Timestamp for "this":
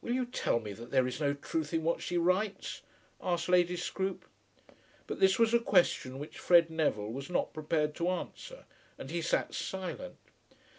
5.20-5.38